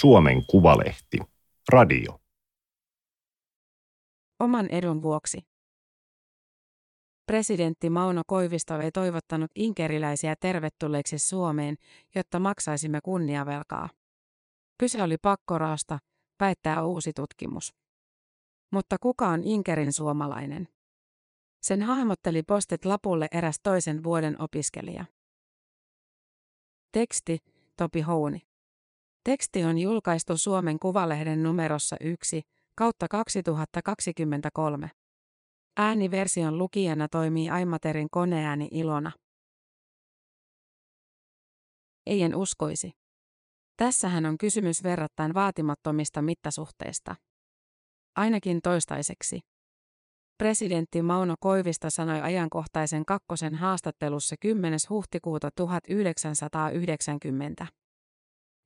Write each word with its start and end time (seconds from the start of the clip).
Suomen 0.00 0.46
Kuvalehti. 0.46 1.18
Radio. 1.68 2.20
Oman 4.40 4.68
edun 4.70 5.02
vuoksi. 5.02 5.38
Presidentti 7.26 7.90
Mauno 7.90 8.22
Koivisto 8.26 8.80
ei 8.80 8.92
toivottanut 8.92 9.50
inkeriläisiä 9.54 10.36
tervetulleeksi 10.40 11.18
Suomeen, 11.18 11.76
jotta 12.14 12.38
maksaisimme 12.38 13.00
kunniavelkaa. 13.00 13.88
Kyse 14.78 15.02
oli 15.02 15.16
pakkoraasta, 15.22 15.98
väittää 16.40 16.84
uusi 16.84 17.12
tutkimus. 17.12 17.74
Mutta 18.72 18.96
kuka 19.00 19.28
on 19.28 19.44
Inkerin 19.44 19.92
suomalainen? 19.92 20.68
Sen 21.62 21.82
hahmotteli 21.82 22.42
postet 22.42 22.84
lapulle 22.84 23.28
eräs 23.30 23.60
toisen 23.62 24.04
vuoden 24.04 24.42
opiskelija. 24.42 25.04
Teksti, 26.92 27.38
Topi 27.76 28.00
Houni. 28.00 28.55
Teksti 29.26 29.64
on 29.64 29.78
julkaistu 29.78 30.38
Suomen 30.38 30.78
Kuvalehden 30.78 31.42
numerossa 31.42 31.96
1 32.00 32.42
kautta 32.76 33.08
2023. 33.08 34.90
Ääniversion 35.76 36.58
lukijana 36.58 37.08
toimii 37.08 37.50
Aimaterin 37.50 38.08
koneääni 38.10 38.68
Ilona. 38.70 39.12
Ei 42.06 42.22
en 42.22 42.36
uskoisi. 42.36 42.90
Tässähän 43.76 44.26
on 44.26 44.38
kysymys 44.38 44.82
verrattain 44.82 45.34
vaatimattomista 45.34 46.22
mittasuhteista. 46.22 47.16
Ainakin 48.16 48.62
toistaiseksi. 48.62 49.40
Presidentti 50.38 51.02
Mauno 51.02 51.34
Koivista 51.40 51.90
sanoi 51.90 52.20
ajankohtaisen 52.20 53.04
kakkosen 53.04 53.54
haastattelussa 53.54 54.36
10. 54.40 54.78
huhtikuuta 54.90 55.50
1990. 55.56 57.66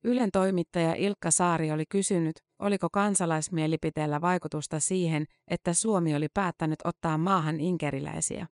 Ylen 0.03 0.31
toimittaja 0.31 0.95
Ilkka 0.95 1.31
Saari 1.31 1.71
oli 1.71 1.85
kysynyt, 1.89 2.35
oliko 2.59 2.89
kansalaismielipiteellä 2.89 4.21
vaikutusta 4.21 4.79
siihen, 4.79 5.25
että 5.47 5.73
Suomi 5.73 6.15
oli 6.15 6.27
päättänyt 6.33 6.79
ottaa 6.83 7.17
maahan 7.17 7.59
inkeriläisiä. 7.59 8.47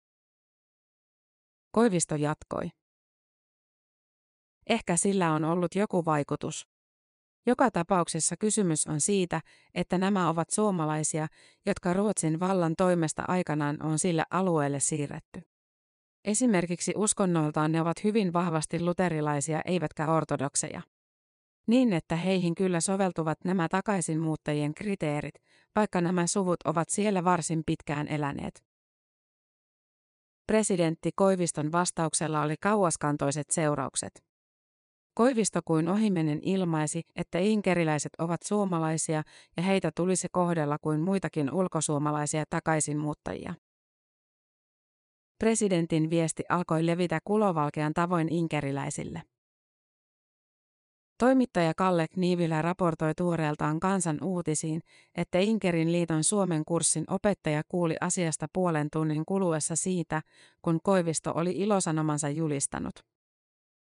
Koivisto 1.72 2.14
jatkoi. 2.14 2.70
Ehkä 4.66 4.96
sillä 4.96 5.32
on 5.32 5.44
ollut 5.44 5.74
joku 5.74 6.04
vaikutus. 6.04 6.66
Joka 7.46 7.70
tapauksessa 7.70 8.36
kysymys 8.36 8.86
on 8.86 9.00
siitä, 9.00 9.40
että 9.74 9.98
nämä 9.98 10.28
ovat 10.28 10.50
suomalaisia, 10.50 11.26
jotka 11.66 11.92
Ruotsin 11.92 12.40
vallan 12.40 12.74
toimesta 12.76 13.24
aikanaan 13.28 13.82
on 13.82 13.98
sille 13.98 14.24
alueelle 14.30 14.80
siirretty. 14.80 15.42
Esimerkiksi 16.24 16.92
uskonnoltaan 16.96 17.72
ne 17.72 17.80
ovat 17.80 18.04
hyvin 18.04 18.32
vahvasti 18.32 18.80
luterilaisia 18.80 19.60
eivätkä 19.64 20.12
ortodokseja. 20.12 20.82
Niin, 21.66 21.92
että 21.92 22.16
heihin 22.16 22.54
kyllä 22.54 22.80
soveltuvat 22.80 23.38
nämä 23.44 23.68
takaisinmuuttajien 23.68 24.74
kriteerit, 24.74 25.34
vaikka 25.76 26.00
nämä 26.00 26.26
suvut 26.26 26.62
ovat 26.64 26.88
siellä 26.88 27.24
varsin 27.24 27.62
pitkään 27.66 28.08
eläneet. 28.08 28.64
Presidentti 30.46 31.10
Koiviston 31.16 31.72
vastauksella 31.72 32.42
oli 32.42 32.54
kauaskantoiset 32.60 33.50
seuraukset. 33.50 34.24
Koivisto 35.14 35.60
kuin 35.64 35.88
ohimennen 35.88 36.40
ilmaisi, 36.42 37.02
että 37.16 37.38
inkeriläiset 37.38 38.12
ovat 38.18 38.42
suomalaisia 38.42 39.22
ja 39.56 39.62
heitä 39.62 39.90
tulisi 39.96 40.28
kohdella 40.32 40.78
kuin 40.78 41.00
muitakin 41.00 41.54
ulkosuomalaisia 41.54 42.44
takaisinmuuttajia. 42.50 43.54
Presidentin 45.38 46.10
viesti 46.10 46.42
alkoi 46.48 46.86
levitä 46.86 47.18
kulovalkean 47.24 47.94
tavoin 47.94 48.32
inkeriläisille. 48.32 49.22
Toimittaja 51.18 51.74
Kalle 51.74 52.06
Niivilä 52.16 52.62
raportoi 52.62 53.14
tuoreeltaan 53.14 53.80
kansan 53.80 54.18
uutisiin, 54.22 54.80
että 55.14 55.38
Inkerin 55.38 55.92
liiton 55.92 56.24
Suomen 56.24 56.64
kurssin 56.64 57.04
opettaja 57.08 57.62
kuuli 57.68 57.96
asiasta 58.00 58.46
puolen 58.52 58.88
tunnin 58.92 59.24
kuluessa 59.26 59.76
siitä, 59.76 60.22
kun 60.62 60.80
Koivisto 60.82 61.32
oli 61.34 61.50
ilosanomansa 61.50 62.28
julistanut. 62.28 62.94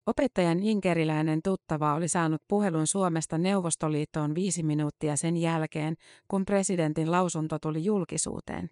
Opettajan 0.06 0.58
inkeriläinen 0.62 1.41
tuttava 1.44 1.94
oli 1.94 2.08
saanut 2.08 2.42
puhelun 2.48 2.86
Suomesta 2.86 3.38
Neuvostoliittoon 3.38 4.34
viisi 4.34 4.62
minuuttia 4.62 5.16
sen 5.16 5.36
jälkeen, 5.36 5.94
kun 6.28 6.44
presidentin 6.44 7.10
lausunto 7.10 7.58
tuli 7.58 7.84
julkisuuteen. 7.84 8.70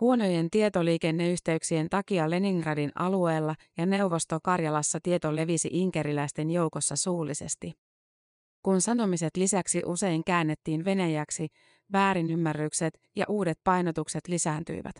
Huonojen 0.00 0.50
tietoliikenneyhteyksien 0.50 1.88
takia 1.90 2.30
Leningradin 2.30 2.92
alueella 2.94 3.54
ja 3.76 3.86
Neuvosto-Karjalassa 3.86 4.98
tieto 5.02 5.36
levisi 5.36 5.68
inkeriläisten 5.72 6.50
joukossa 6.50 6.96
suullisesti. 6.96 7.72
Kun 8.62 8.80
sanomiset 8.80 9.36
lisäksi 9.36 9.82
usein 9.86 10.24
käännettiin 10.24 10.84
venäjäksi, 10.84 11.48
väärinymmärrykset 11.92 12.98
ja 13.16 13.24
uudet 13.28 13.58
painotukset 13.64 14.28
lisääntyivät. 14.28 14.94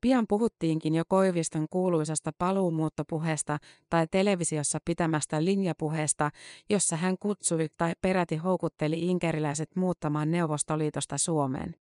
Pian 0.00 0.26
puhuttiinkin 0.28 0.94
jo 0.94 1.02
Koiviston 1.08 1.66
kuuluisasta 1.70 2.30
paluumuuttopuheesta 2.38 3.58
tai 3.90 4.06
televisiossa 4.10 4.78
pitämästä 4.84 5.44
linjapuheesta, 5.44 6.30
jossa 6.70 6.96
hän 6.96 7.18
kutsui 7.18 7.68
tai 7.76 7.92
peräti 8.00 8.36
houkutteli 8.36 8.98
inkeriläiset 8.98 9.76
muuttamaan 9.76 10.30
Neuvostoliitosta 10.30 11.18
Suomeen. 11.18 11.81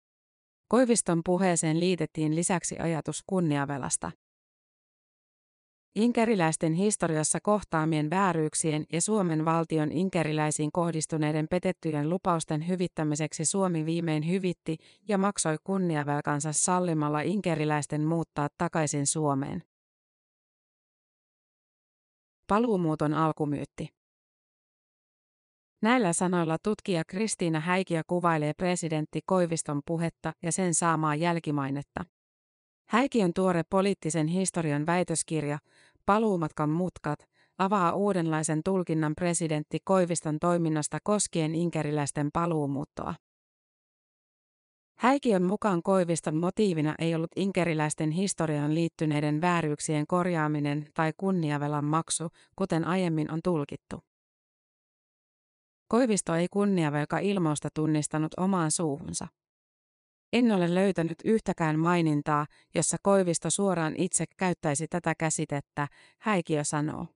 Koiviston 0.71 1.21
puheeseen 1.25 1.79
liitettiin 1.79 2.35
lisäksi 2.35 2.79
ajatus 2.79 3.23
kunniavelasta. 3.27 4.11
Inkeriläisten 5.95 6.73
historiassa 6.73 7.39
kohtaamien 7.43 8.09
vääryyksien 8.09 8.85
ja 8.93 9.01
Suomen 9.01 9.45
valtion 9.45 9.91
inkeriläisiin 9.91 10.71
kohdistuneiden 10.71 11.47
petettyjen 11.47 12.09
lupausten 12.09 12.67
hyvittämiseksi 12.67 13.45
Suomi 13.45 13.85
viimein 13.85 14.27
hyvitti 14.27 14.77
ja 15.07 15.17
maksoi 15.17 15.57
kunniavelkansa 15.63 16.53
sallimalla 16.53 17.21
inkeriläisten 17.21 18.01
muuttaa 18.01 18.47
takaisin 18.57 19.07
Suomeen. 19.07 19.63
Paluumuuton 22.47 23.13
alkumyytti. 23.13 24.00
Näillä 25.81 26.13
sanoilla 26.13 26.57
tutkija 26.63 27.03
Kristiina 27.07 27.59
Häikiö 27.59 28.01
kuvailee 28.07 28.53
presidentti 28.53 29.19
Koiviston 29.25 29.81
puhetta 29.85 30.33
ja 30.43 30.51
sen 30.51 30.73
saamaa 30.73 31.15
jälkimainetta. 31.15 32.05
Häikiön 32.89 33.33
tuore 33.33 33.63
poliittisen 33.69 34.27
historian 34.27 34.85
väitöskirja, 34.85 35.59
Paluumatkan 36.05 36.69
mutkat, 36.69 37.19
avaa 37.57 37.93
uudenlaisen 37.93 38.61
tulkinnan 38.65 39.13
presidentti 39.15 39.79
Koiviston 39.83 40.39
toiminnasta 40.39 40.97
koskien 41.03 41.55
inkeriläisten 41.55 42.29
paluumuuttoa. 42.33 43.13
Häikiön 44.97 45.43
mukaan 45.43 45.83
Koiviston 45.83 46.35
motiivina 46.35 46.95
ei 46.99 47.15
ollut 47.15 47.31
inkeriläisten 47.35 48.11
historiaan 48.11 48.75
liittyneiden 48.75 49.41
vääryyksien 49.41 50.07
korjaaminen 50.07 50.87
tai 50.93 51.13
kunniavelan 51.17 51.85
maksu, 51.85 52.29
kuten 52.55 52.85
aiemmin 52.87 53.31
on 53.31 53.39
tulkittu. 53.43 54.10
Koivisto 55.91 56.35
ei 56.35 56.47
kunniavelka 56.51 57.19
ilmausta 57.19 57.69
tunnistanut 57.73 58.31
omaan 58.37 58.71
suuhunsa. 58.71 59.27
En 60.33 60.51
ole 60.51 60.75
löytänyt 60.75 61.17
yhtäkään 61.25 61.79
mainintaa, 61.79 62.45
jossa 62.75 62.97
Koivisto 63.01 63.49
suoraan 63.49 63.93
itse 63.97 64.25
käyttäisi 64.37 64.87
tätä 64.87 65.13
käsitettä, 65.17 65.87
Häikiö 66.19 66.63
sanoo. 66.63 67.07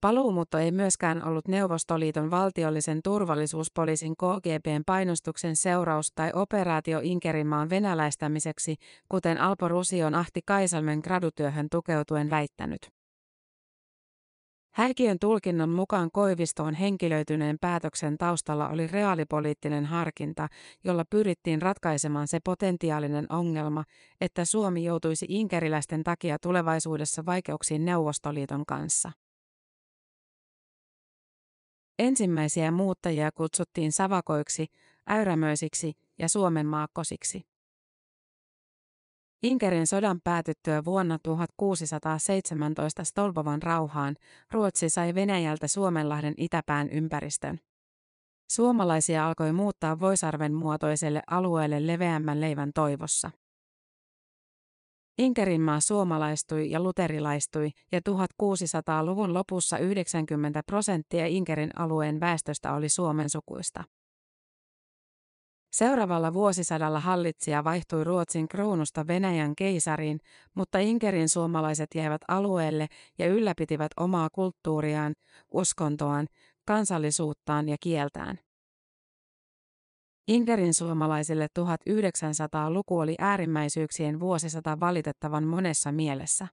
Paluumuutto 0.00 0.58
ei 0.58 0.72
myöskään 0.72 1.24
ollut 1.24 1.48
Neuvostoliiton 1.48 2.30
valtiollisen 2.30 3.00
turvallisuuspoliisin 3.04 4.14
KGBn 4.16 4.82
painostuksen 4.86 5.56
seuraus 5.56 6.12
tai 6.14 6.30
operaatio 6.34 7.00
Inkerinmaan 7.02 7.70
venäläistämiseksi, 7.70 8.76
kuten 9.08 9.40
Alpo 9.40 9.68
Rusion 9.68 10.14
Ahti 10.14 10.40
Kaisalmen 10.46 11.00
gradutyöhön 11.04 11.66
tukeutuen 11.70 12.30
väittänyt. 12.30 12.97
Häikiön 14.70 15.18
tulkinnan 15.18 15.70
mukaan 15.70 16.10
Koivistoon 16.12 16.74
henkilöityneen 16.74 17.56
päätöksen 17.60 18.18
taustalla 18.18 18.68
oli 18.68 18.86
reaalipoliittinen 18.86 19.84
harkinta, 19.86 20.48
jolla 20.84 21.04
pyrittiin 21.10 21.62
ratkaisemaan 21.62 22.28
se 22.28 22.40
potentiaalinen 22.44 23.26
ongelma, 23.32 23.84
että 24.20 24.44
Suomi 24.44 24.84
joutuisi 24.84 25.26
inkeriläisten 25.28 26.04
takia 26.04 26.38
tulevaisuudessa 26.42 27.26
vaikeuksiin 27.26 27.84
Neuvostoliiton 27.84 28.66
kanssa. 28.66 29.12
Ensimmäisiä 31.98 32.70
muuttajia 32.70 33.30
kutsuttiin 33.32 33.92
savakoiksi, 33.92 34.66
äyrämöisiksi 35.08 35.92
ja 36.18 36.28
Suomen 36.28 36.66
maakkosiksi. 36.66 37.57
Inkerin 39.42 39.86
sodan 39.86 40.20
päätyttyä 40.24 40.84
vuonna 40.84 41.18
1617 41.22 43.04
Stolbovan 43.04 43.62
rauhaan, 43.62 44.16
Ruotsi 44.52 44.90
sai 44.90 45.14
Venäjältä 45.14 45.68
Suomenlahden 45.68 46.34
itäpään 46.36 46.88
ympäristön. 46.90 47.60
Suomalaisia 48.50 49.26
alkoi 49.26 49.52
muuttaa 49.52 50.00
Voisarven 50.00 50.54
muotoiselle 50.54 51.22
alueelle 51.26 51.86
leveämmän 51.86 52.40
leivän 52.40 52.70
toivossa. 52.74 53.30
Inkerinmaa 55.18 55.80
suomalaistui 55.80 56.70
ja 56.70 56.80
luterilaistui 56.80 57.70
ja 57.92 58.00
1600-luvun 58.08 59.34
lopussa 59.34 59.78
90 59.78 60.62
prosenttia 60.66 61.26
Inkerin 61.26 61.70
alueen 61.78 62.20
väestöstä 62.20 62.74
oli 62.74 62.88
Suomen 62.88 63.30
sukuista. 63.30 63.84
Seuraavalla 65.78 66.32
vuosisadalla 66.32 67.00
hallitsija 67.00 67.64
vaihtui 67.64 68.04
Ruotsin 68.04 68.48
kruunusta 68.48 69.06
Venäjän 69.06 69.56
keisariin, 69.56 70.20
mutta 70.54 70.78
Inkerin 70.78 71.28
suomalaiset 71.28 71.88
jäivät 71.94 72.20
alueelle 72.28 72.86
ja 73.18 73.26
ylläpitivät 73.26 73.92
omaa 73.96 74.28
kulttuuriaan, 74.32 75.14
uskontoaan, 75.52 76.26
kansallisuuttaan 76.64 77.68
ja 77.68 77.76
kieltään. 77.80 78.38
Inkerin 80.28 80.74
suomalaisille 80.74 81.46
1900-luku 81.58 82.98
oli 82.98 83.14
äärimmäisyyksien 83.18 84.20
vuosisata 84.20 84.80
valitettavan 84.80 85.44
monessa 85.44 85.92
mielessä. 85.92 86.48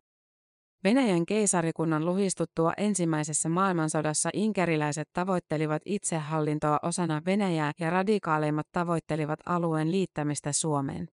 Venäjän 0.85 1.25
keisarikunnan 1.25 2.05
luhistuttua 2.05 2.73
ensimmäisessä 2.77 3.49
maailmansodassa 3.49 4.29
inkeriläiset 4.33 5.09
tavoittelivat 5.13 5.81
itsehallintoa 5.85 6.79
osana 6.81 7.21
Venäjää 7.25 7.71
ja 7.79 7.89
radikaaleimmat 7.89 8.67
tavoittelivat 8.71 9.39
alueen 9.45 9.91
liittämistä 9.91 10.51
Suomeen. 10.51 11.07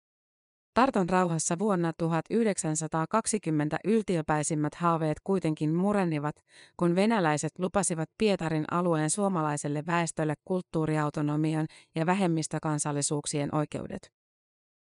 Tarton 0.73 1.09
rauhassa 1.09 1.59
vuonna 1.59 1.93
1920 1.97 3.77
yltiöpäisimmät 3.85 4.75
haaveet 4.75 5.17
kuitenkin 5.23 5.75
murenivat, 5.75 6.35
kun 6.77 6.95
venäläiset 6.95 7.51
lupasivat 7.59 8.09
Pietarin 8.17 8.65
alueen 8.71 9.09
suomalaiselle 9.09 9.83
väestölle 9.87 10.33
kulttuuriautonomian 10.45 11.67
ja 11.95 12.05
vähemmistökansallisuuksien 12.05 13.55
oikeudet. 13.55 14.11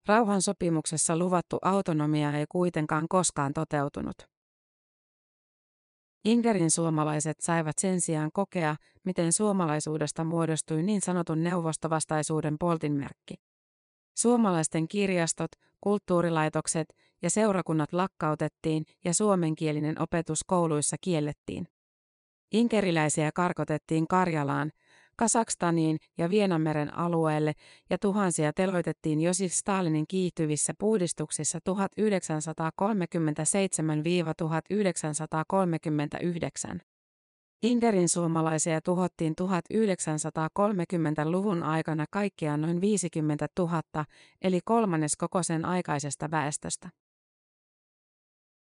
Rauhan 0.08 0.42
sopimuksessa 0.42 1.18
luvattu 1.18 1.58
autonomia 1.62 2.32
ei 2.32 2.46
kuitenkaan 2.50 3.06
koskaan 3.10 3.54
toteutunut. 3.54 4.16
Ingerin 6.26 6.72
suomalaiset 6.72 7.38
saivat 7.40 7.78
sen 7.78 8.02
sijaan 8.02 8.30
kokea, 8.34 8.76
miten 9.06 9.34
suomalaisuudesta 9.34 10.24
muodostui 10.24 10.84
niin 10.84 11.02
sanotun 11.02 11.44
neuvostovastaisuuden 11.44 12.56
poltinmerkki. 12.60 13.36
Suomalaisten 14.18 14.88
kirjastot, 14.88 15.52
kulttuurilaitokset 15.82 16.88
ja 17.22 17.30
seurakunnat 17.30 17.94
lakkautettiin 17.94 18.84
ja 19.06 19.14
suomenkielinen 19.14 20.02
opetus 20.02 20.44
kouluissa 20.48 20.96
kiellettiin. 21.02 21.68
Inkeriläisiä 22.52 23.32
karkotettiin 23.36 24.08
Karjalaan, 24.08 24.72
Kasakstaniin 25.22 25.98
ja 26.18 26.30
Vienanmeren 26.30 26.98
alueelle 26.98 27.54
ja 27.90 27.98
tuhansia 27.98 28.54
teloitettiin 28.54 29.22
Josif 29.22 29.54
Stalinin 29.54 30.08
kiihtyvissä 30.08 30.74
puhdistuksissa 30.80 31.60
1937-1939. 36.76 36.80
Inderin 37.64 38.10
suomalaisia 38.10 38.82
tuhottiin 38.82 39.34
1930-luvun 39.42 41.64
aikana 41.64 42.06
kaikkiaan 42.12 42.62
noin 42.62 42.82
50 42.82 43.48
000, 43.60 43.82
eli 44.42 44.60
kolmannes 44.66 45.18
koko 45.18 45.44
sen 45.44 45.66
aikaisesta 45.66 46.32
väestöstä. 46.32 46.90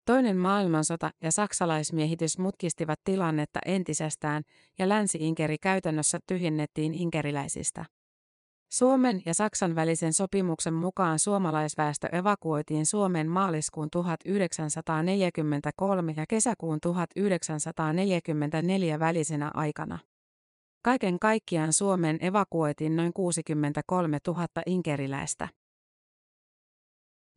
Toinen 0.07 0.37
maailmansota 0.37 1.11
ja 1.23 1.33
saksalaismiehitys 1.33 2.39
mutkistivat 2.39 3.01
tilannetta 3.05 3.61
entisestään 3.67 4.43
ja 4.79 4.89
Länsi-Inkeri 4.89 5.59
käytännössä 5.59 6.19
tyhjennettiin 6.27 6.95
inkeriläisistä. 6.95 7.85
Suomen 8.73 9.23
ja 9.27 9.35
Saksan 9.35 9.75
välisen 9.75 10.13
sopimuksen 10.13 10.75
mukaan 10.75 11.19
suomalaisväestö 11.19 12.09
evakuoitiin 12.13 12.87
Suomen 12.87 13.31
maaliskuun 13.31 13.91
1943 13.91 16.15
ja 16.17 16.25
kesäkuun 16.29 16.81
1944 16.81 18.99
välisenä 18.99 19.51
aikana. 19.55 19.99
Kaiken 20.83 21.19
kaikkiaan 21.19 21.73
Suomeen 21.73 22.19
evakuoitiin 22.21 22.97
noin 22.97 23.13
63 23.13 24.19
000 24.27 24.47
inkeriläistä. 24.67 25.49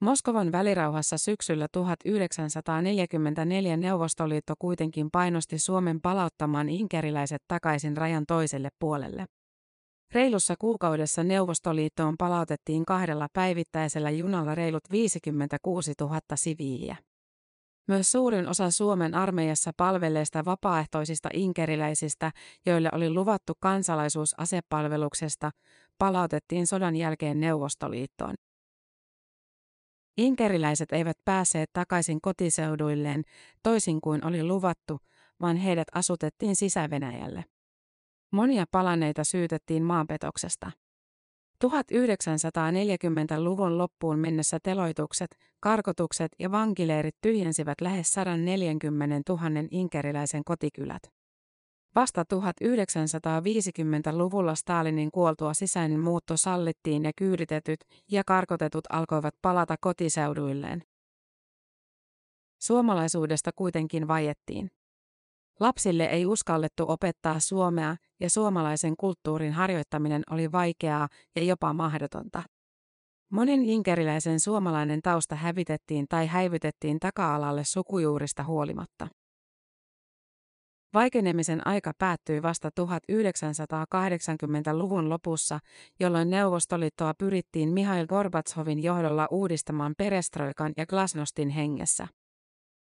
Moskovan 0.02 0.52
välirauhassa 0.52 1.18
syksyllä 1.18 1.68
1944 1.72 3.78
Neuvostoliitto 3.78 4.54
kuitenkin 4.60 5.12
painosti 5.12 5.60
Suomen 5.60 6.02
palauttamaan 6.02 6.70
inkeriläiset 6.70 7.44
takaisin 7.48 7.98
rajan 7.98 8.26
toiselle 8.28 8.70
puolelle. 8.80 9.26
Reilussa 10.14 10.56
kuukaudessa 10.60 11.24
Neuvostoliittoon 11.24 12.16
palautettiin 12.18 12.86
kahdella 12.86 13.28
päivittäisellä 13.34 14.10
junalla 14.10 14.56
reilut 14.56 14.84
56 14.92 15.94
000 16.02 16.20
siviiliä. 16.36 16.96
Myös 17.88 18.12
suurin 18.12 18.48
osa 18.48 18.72
Suomen 18.72 19.16
armeijassa 19.16 19.72
palvelleista 19.78 20.46
vapaaehtoisista 20.46 21.30
inkeriläisistä, 21.34 22.32
joille 22.66 22.90
oli 22.94 23.10
luvattu 23.10 23.54
kansalaisuus 23.60 24.40
asepalveluksesta, 24.40 25.52
palautettiin 25.98 26.68
sodan 26.68 26.96
jälkeen 26.96 27.40
Neuvostoliittoon. 27.40 28.36
Inkeriläiset 30.18 30.92
eivät 30.92 31.18
päässeet 31.26 31.70
takaisin 31.74 32.22
kotiseuduilleen, 32.22 33.24
toisin 33.64 34.02
kuin 34.02 34.26
oli 34.26 34.44
luvattu, 34.44 35.00
vaan 35.42 35.58
heidät 35.58 35.88
asutettiin 35.94 36.56
sisävenäjälle. 36.56 37.46
Monia 38.32 38.66
palaneita 38.72 39.24
syytettiin 39.24 39.84
maanpetoksesta. 39.84 40.72
1940-luvun 41.66 43.78
loppuun 43.78 44.20
mennessä 44.20 44.60
teloitukset, 44.64 45.38
karkotukset 45.60 46.32
ja 46.40 46.52
vankileirit 46.52 47.16
tyhjensivät 47.22 47.82
lähes 47.82 48.14
140 48.14 49.22
000 49.30 49.42
inkeriläisen 49.72 50.44
kotikylät. 50.44 51.17
Vasta 51.98 52.24
1950-luvulla 52.36 54.56
Stalinin 54.56 55.12
kuoltua 55.12 55.54
sisäinen 55.54 56.00
muutto 56.00 56.38
sallittiin 56.38 57.04
ja 57.04 57.12
kyyditetyt 57.18 57.80
ja 58.12 58.24
karkotetut 58.24 58.84
alkoivat 58.90 59.34
palata 59.42 59.76
kotiseuduilleen. 59.82 60.84
Suomalaisuudesta 62.62 63.52
kuitenkin 63.56 64.08
vajettiin. 64.08 64.72
Lapsille 65.60 66.06
ei 66.06 66.26
uskallettu 66.26 66.86
opettaa 66.88 67.40
suomea 67.40 67.96
ja 68.20 68.30
suomalaisen 68.30 68.98
kulttuurin 68.98 69.54
harjoittaminen 69.54 70.24
oli 70.30 70.52
vaikeaa 70.52 71.08
ja 71.36 71.44
jopa 71.44 71.74
mahdotonta. 71.74 72.44
Monen 73.32 73.64
inkeriläisen 73.64 74.40
suomalainen 74.40 75.02
tausta 75.02 75.36
hävitettiin 75.36 76.06
tai 76.10 76.28
häivytettiin 76.28 77.00
taka-alalle 77.00 77.64
sukujuurista 77.64 78.44
huolimatta. 78.44 79.08
Vaikenemisen 80.98 81.68
aika 81.68 81.92
päättyi 81.98 82.42
vasta 82.42 82.70
1980-luvun 82.70 85.10
lopussa, 85.10 85.60
jolloin 86.00 86.30
Neuvostoliittoa 86.30 87.14
pyrittiin 87.14 87.70
Mihail 87.70 88.08
Gorbatsovin 88.08 88.84
johdolla 88.84 89.28
uudistamaan 89.32 89.94
perestroikan 89.98 90.74
ja 90.78 90.86
glasnostin 90.86 91.50
hengessä. 91.50 92.08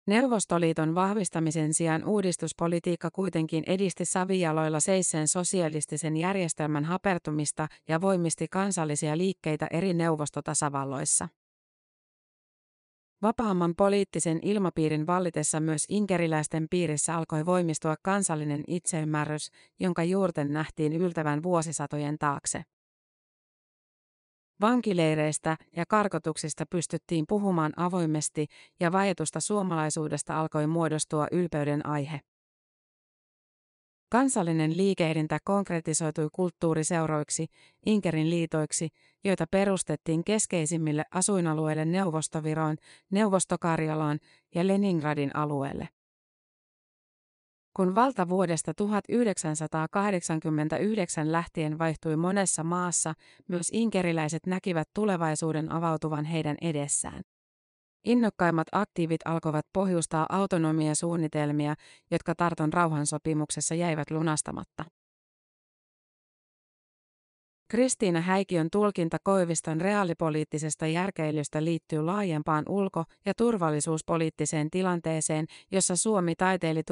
Neuvostoliiton 0.06 0.94
vahvistamisen 0.94 1.74
sijaan 1.74 2.04
uudistuspolitiikka 2.04 3.10
kuitenkin 3.10 3.64
edisti 3.66 4.04
savijaloilla 4.04 4.80
seisseen 4.80 5.28
sosialistisen 5.28 6.16
järjestelmän 6.16 6.84
hapertumista 6.84 7.68
ja 7.88 8.00
voimisti 8.00 8.48
kansallisia 8.48 9.18
liikkeitä 9.18 9.66
eri 9.70 9.94
neuvostotasavalloissa. 9.94 11.28
Vapaamman 13.22 13.74
poliittisen 13.76 14.38
ilmapiirin 14.42 15.06
vallitessa 15.06 15.60
myös 15.60 15.84
inkeriläisten 15.88 16.66
piirissä 16.70 17.16
alkoi 17.16 17.46
voimistua 17.46 17.94
kansallinen 18.02 18.64
itseymmärrys, 18.66 19.50
jonka 19.80 20.04
juurten 20.04 20.52
nähtiin 20.52 20.92
yltävän 20.92 21.42
vuosisatojen 21.42 22.18
taakse. 22.18 22.62
Vankileireistä 24.60 25.56
ja 25.76 25.84
karkotuksista 25.88 26.66
pystyttiin 26.70 27.24
puhumaan 27.28 27.72
avoimesti 27.76 28.46
ja 28.80 28.92
vajetusta 28.92 29.40
suomalaisuudesta 29.40 30.40
alkoi 30.40 30.66
muodostua 30.66 31.26
ylpeyden 31.32 31.86
aihe. 31.86 32.20
Kansallinen 34.12 34.76
liikehdintä 34.76 35.38
konkretisoitui 35.44 36.28
kulttuuriseuroiksi, 36.32 37.46
Inkerin 37.86 38.30
liitoiksi, 38.30 38.88
joita 39.24 39.46
perustettiin 39.50 40.24
keskeisimmille 40.24 41.04
asuinalueille 41.10 41.84
Neuvostoviroon, 41.84 42.76
Neuvostokarjalaan 43.10 44.18
ja 44.54 44.66
Leningradin 44.66 45.36
alueelle. 45.36 45.88
Kun 47.76 47.94
valta 47.94 48.28
vuodesta 48.28 48.74
1989 48.74 51.32
lähtien 51.32 51.78
vaihtui 51.78 52.16
monessa 52.16 52.64
maassa, 52.64 53.14
myös 53.48 53.68
inkeriläiset 53.72 54.46
näkivät 54.46 54.88
tulevaisuuden 54.94 55.72
avautuvan 55.72 56.24
heidän 56.24 56.56
edessään. 56.60 57.22
Innokkaimmat 58.04 58.66
aktiivit 58.72 59.20
alkoivat 59.24 59.66
pohjustaa 59.72 60.26
autonomiasuunnitelmia, 60.28 61.74
jotka 62.10 62.34
Tarton 62.34 62.72
rauhansopimuksessa 62.72 63.74
jäivät 63.74 64.10
lunastamatta. 64.10 64.84
Kristiina 67.72 68.20
Häikiön 68.20 68.68
tulkinta 68.72 69.16
Koiviston 69.22 69.80
reaalipoliittisesta 69.80 70.86
järkeilystä 70.86 71.64
liittyy 71.64 72.02
laajempaan 72.02 72.64
ulko- 72.68 73.04
ja 73.26 73.34
turvallisuuspoliittiseen 73.34 74.70
tilanteeseen, 74.70 75.46
jossa 75.70 75.96
Suomi 75.96 76.34
taiteili 76.34 76.80
1980- 76.80 76.84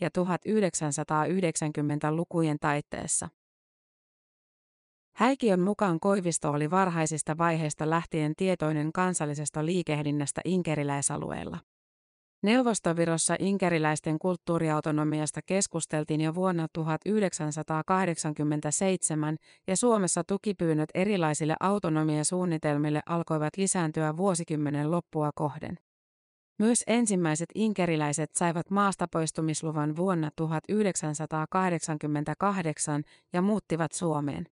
ja 0.00 0.10
1990-lukujen 0.18 2.56
taitteessa. 2.60 3.28
Häikiön 5.20 5.60
mukaan 5.60 6.00
Koivisto 6.00 6.50
oli 6.50 6.70
varhaisista 6.70 7.38
vaiheista 7.38 7.90
lähtien 7.90 8.32
tietoinen 8.36 8.92
kansallisesta 8.92 9.66
liikehdinnästä 9.66 10.40
inkeriläisalueella. 10.44 11.58
Neuvostovirossa 12.42 13.36
inkeriläisten 13.38 14.18
kulttuuriautonomiasta 14.18 15.40
keskusteltiin 15.46 16.20
jo 16.20 16.34
vuonna 16.34 16.66
1987 16.72 19.36
ja 19.66 19.76
Suomessa 19.76 20.24
tukipyynnöt 20.24 20.90
erilaisille 20.94 21.54
autonomiasuunnitelmille 21.60 23.02
alkoivat 23.06 23.56
lisääntyä 23.56 24.16
vuosikymmenen 24.16 24.90
loppua 24.90 25.30
kohden. 25.34 25.78
Myös 26.58 26.84
ensimmäiset 26.86 27.48
inkeriläiset 27.54 28.30
saivat 28.34 28.70
maastapoistumisluvan 28.70 29.96
vuonna 29.96 30.30
1988 30.36 33.02
ja 33.32 33.42
muuttivat 33.42 33.92
Suomeen. 33.92 34.46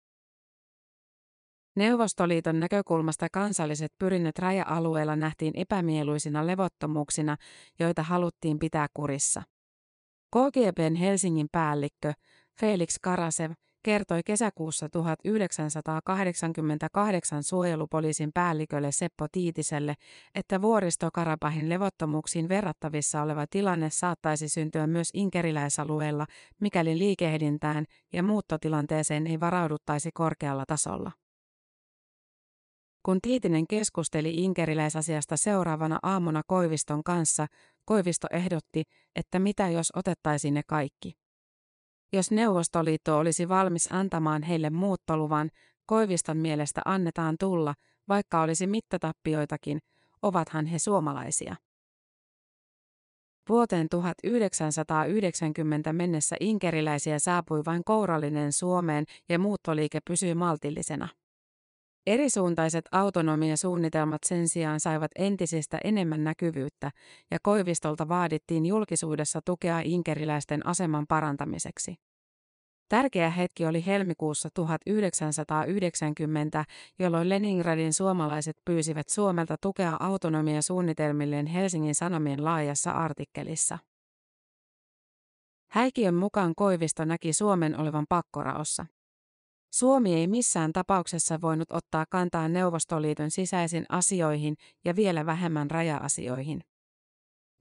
Neuvostoliiton 1.78 2.60
näkökulmasta 2.60 3.28
kansalliset 3.32 3.94
pyrinnöt 4.00 4.40
raja-alueella 4.40 5.16
nähtiin 5.16 5.54
epämieluisina 5.56 6.48
levottomuuksina, 6.48 7.38
joita 7.80 8.04
haluttiin 8.04 8.60
pitää 8.60 8.88
kurissa. 8.94 9.44
KGBn 10.36 10.96
Helsingin 10.96 11.48
päällikkö 11.52 12.14
Felix 12.60 12.96
Karasev 13.02 13.52
kertoi 13.84 14.22
kesäkuussa 14.26 14.90
1988 14.90 17.44
suojelupoliisin 17.44 18.32
päällikölle 18.34 18.92
Seppo 18.92 19.28
Tiitiselle, 19.32 19.96
että 20.36 20.62
vuoristokarapahin 20.62 21.70
levottomuuksiin 21.70 22.50
verrattavissa 22.50 23.22
oleva 23.22 23.46
tilanne 23.50 23.90
saattaisi 23.90 24.50
syntyä 24.50 24.88
myös 24.88 25.10
inkeriläisalueella, 25.14 26.26
mikäli 26.60 26.98
liikehdintään 26.98 27.86
ja 28.14 28.24
muuttotilanteeseen 28.24 29.28
ei 29.28 29.40
varauduttaisi 29.40 30.10
korkealla 30.14 30.64
tasolla. 30.68 31.12
Kun 33.08 33.20
Tiitinen 33.22 33.68
keskusteli 33.68 34.34
inkeriläisasiasta 34.34 35.38
seuraavana 35.38 36.00
aamuna 36.04 36.42
Koiviston 36.48 37.04
kanssa, 37.04 37.48
Koivisto 37.86 38.28
ehdotti, 38.32 38.84
että 39.16 39.40
mitä 39.40 39.70
jos 39.70 39.92
otettaisiin 39.96 40.54
ne 40.54 40.62
kaikki. 40.68 41.14
Jos 42.14 42.32
Neuvostoliitto 42.32 43.18
olisi 43.18 43.50
valmis 43.50 43.92
antamaan 43.92 44.44
heille 44.44 44.70
muuttoluvan, 44.70 45.50
Koiviston 45.86 46.38
mielestä 46.38 46.82
annetaan 46.86 47.36
tulla, 47.40 47.74
vaikka 48.08 48.42
olisi 48.42 48.68
mittatappioitakin, 48.68 49.80
ovathan 50.22 50.66
he 50.66 50.80
suomalaisia. 50.80 51.56
Vuoteen 53.50 53.90
1990 53.90 55.94
mennessä 55.94 56.36
inkeriläisiä 56.40 57.20
saapui 57.20 57.66
vain 57.66 57.84
kourallinen 57.84 58.52
Suomeen 58.52 59.06
ja 59.30 59.40
muuttoliike 59.40 60.00
pysyi 60.08 60.36
maltillisena. 60.36 61.08
Erisuuntaiset 62.08 62.86
autonomiasuunnitelmat 62.92 64.24
sen 64.26 64.48
sijaan 64.48 64.80
saivat 64.80 65.12
entisistä 65.16 65.80
enemmän 65.84 66.24
näkyvyyttä, 66.24 66.92
ja 67.32 67.38
Koivistolta 67.44 68.08
vaadittiin 68.08 68.66
julkisuudessa 68.66 69.40
tukea 69.46 69.82
inkeriläisten 69.84 70.66
aseman 70.66 71.06
parantamiseksi. 71.08 71.96
Tärkeä 72.90 73.30
hetki 73.30 73.66
oli 73.66 73.86
helmikuussa 73.86 74.50
1990, 74.54 76.66
jolloin 77.00 77.30
Leningradin 77.30 77.94
suomalaiset 77.94 78.58
pyysivät 78.66 79.10
Suomelta 79.10 79.56
tukea 79.62 79.98
autonomiasuunnitelmilleen 80.00 81.46
Helsingin 81.46 81.96
Sanomien 81.96 82.46
laajassa 82.46 82.92
artikkelissa. 82.92 83.78
Häikiön 85.72 86.16
mukaan 86.16 86.54
Koivisto 86.56 87.06
näki 87.06 87.34
Suomen 87.34 87.80
olevan 87.80 88.06
pakkoraossa. 88.10 88.86
Suomi 89.74 90.14
ei 90.16 90.28
missään 90.28 90.74
tapauksessa 90.74 91.42
voinut 91.42 91.72
ottaa 91.72 92.06
kantaa 92.10 92.48
Neuvostoliiton 92.48 93.32
sisäisiin 93.32 93.86
asioihin 93.90 94.56
ja 94.86 94.96
vielä 94.96 95.26
vähemmän 95.26 95.72
raja-asioihin. 95.72 96.62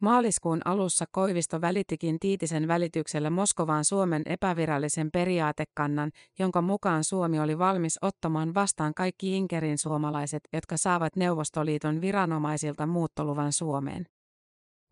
Maaliskuun 0.00 0.60
alussa 0.64 1.04
Koivisto 1.10 1.60
välittikin 1.60 2.18
Tiitisen 2.20 2.68
välityksellä 2.68 3.30
Moskovaan 3.30 3.84
Suomen 3.84 4.22
epävirallisen 4.26 5.10
periaatekannan, 5.10 6.10
jonka 6.38 6.62
mukaan 6.62 7.04
Suomi 7.04 7.40
oli 7.40 7.58
valmis 7.58 7.98
ottamaan 8.02 8.54
vastaan 8.54 8.94
kaikki 8.94 9.36
Inkerin 9.36 9.78
suomalaiset, 9.78 10.42
jotka 10.52 10.76
saavat 10.76 11.16
Neuvostoliiton 11.16 12.00
viranomaisilta 12.00 12.86
muuttoluvan 12.86 13.52
Suomeen. 13.52 14.06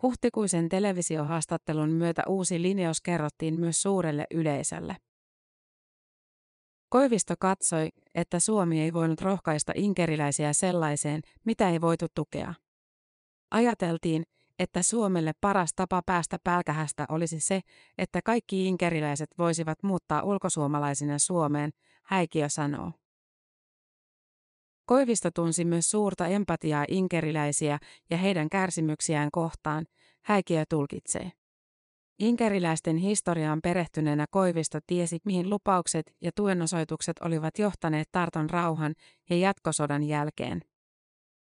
Huhtikuisen 0.02 0.68
televisiohaastattelun 0.68 1.90
myötä 1.90 2.22
uusi 2.28 2.62
linjaus 2.62 3.00
kerrottiin 3.00 3.60
myös 3.60 3.82
suurelle 3.82 4.26
yleisölle. 4.30 4.96
Koivisto 6.94 7.34
katsoi, 7.38 7.88
että 8.14 8.40
Suomi 8.40 8.80
ei 8.80 8.92
voinut 8.92 9.20
rohkaista 9.20 9.72
inkeriläisiä 9.76 10.52
sellaiseen, 10.52 11.20
mitä 11.44 11.70
ei 11.70 11.80
voitu 11.80 12.06
tukea. 12.14 12.54
Ajateltiin, 13.50 14.22
että 14.58 14.82
Suomelle 14.82 15.32
paras 15.40 15.70
tapa 15.76 16.02
päästä 16.06 16.38
pälkähästä 16.44 17.06
olisi 17.08 17.40
se, 17.40 17.60
että 17.98 18.20
kaikki 18.24 18.66
inkeriläiset 18.66 19.28
voisivat 19.38 19.82
muuttaa 19.82 20.22
ulkosuomalaisina 20.22 21.18
Suomeen, 21.18 21.70
Häikiö 22.02 22.48
sanoo. 22.48 22.92
Koivisto 24.86 25.30
tunsi 25.30 25.64
myös 25.64 25.90
suurta 25.90 26.26
empatiaa 26.26 26.84
inkeriläisiä 26.88 27.78
ja 28.10 28.16
heidän 28.16 28.48
kärsimyksiään 28.48 29.28
kohtaan, 29.32 29.86
Häikiö 30.22 30.64
tulkitsee. 30.68 31.32
Inkeriläisten 32.18 32.96
historiaan 32.96 33.60
perehtyneenä 33.62 34.26
Koivisto 34.30 34.78
tiesi, 34.86 35.18
mihin 35.24 35.50
lupaukset 35.50 36.14
ja 36.20 36.30
tuenosoitukset 36.36 37.16
olivat 37.20 37.58
johtaneet 37.58 38.08
Tarton 38.12 38.50
rauhan 38.50 38.94
ja 39.30 39.36
jatkosodan 39.36 40.02
jälkeen. 40.02 40.60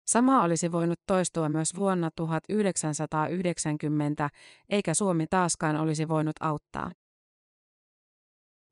Sama 0.07 0.43
olisi 0.43 0.71
voinut 0.71 0.99
toistua 1.07 1.49
myös 1.49 1.75
vuonna 1.75 2.09
1990, 2.15 4.29
eikä 4.69 4.93
Suomi 4.93 5.25
taaskaan 5.29 5.75
olisi 5.75 6.07
voinut 6.07 6.35
auttaa. 6.39 6.91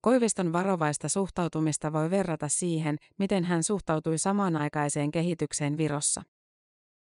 Koiviston 0.01 0.53
varovaista 0.53 1.09
suhtautumista 1.09 1.93
voi 1.93 2.09
verrata 2.09 2.49
siihen, 2.49 2.97
miten 3.19 3.43
hän 3.43 3.63
suhtautui 3.63 4.17
samanaikaiseen 4.17 5.11
kehitykseen 5.11 5.77
Virossa. 5.77 6.21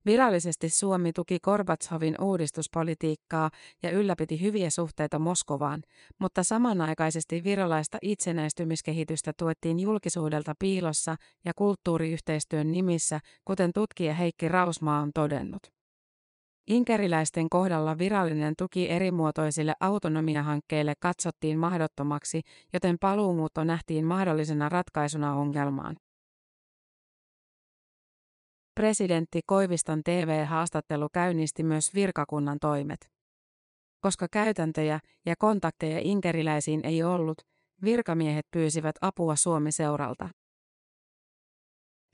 Virallisesti 0.06 0.68
Suomi 0.68 1.12
tuki 1.12 1.38
Gorbatsovin 1.40 2.14
uudistuspolitiikkaa 2.20 3.50
ja 3.82 3.90
ylläpiti 3.90 4.40
hyviä 4.40 4.70
suhteita 4.70 5.18
Moskovaan, 5.18 5.82
mutta 6.18 6.42
samanaikaisesti 6.42 7.44
virolaista 7.44 7.98
itsenäistymiskehitystä 8.02 9.32
tuettiin 9.38 9.80
julkisuudelta 9.80 10.54
piilossa 10.58 11.16
ja 11.44 11.52
kulttuuriyhteistyön 11.56 12.72
nimissä, 12.72 13.20
kuten 13.44 13.72
tutkija 13.72 14.14
Heikki 14.14 14.48
Rausmaa 14.48 15.00
on 15.00 15.10
todennut. 15.14 15.62
Inkeriläisten 16.66 17.50
kohdalla 17.50 17.98
virallinen 17.98 18.54
tuki 18.58 18.90
erimuotoisille 18.90 19.74
autonomiahankkeille 19.80 20.94
katsottiin 21.00 21.58
mahdottomaksi, 21.58 22.40
joten 22.72 22.96
paluumuutto 23.00 23.64
nähtiin 23.64 24.06
mahdollisena 24.06 24.68
ratkaisuna 24.68 25.34
ongelmaan. 25.34 25.96
Presidentti 28.74 29.40
Koiviston 29.46 30.02
TV-haastattelu 30.04 31.08
käynnisti 31.12 31.62
myös 31.62 31.94
virkakunnan 31.94 32.58
toimet. 32.60 33.10
Koska 34.00 34.26
käytäntöjä 34.30 35.00
ja 35.26 35.34
kontakteja 35.38 35.98
inkeriläisiin 36.02 36.80
ei 36.84 37.02
ollut, 37.02 37.42
virkamiehet 37.84 38.46
pyysivät 38.50 38.96
apua 39.00 39.36
Suomi-seuralta. 39.36 40.28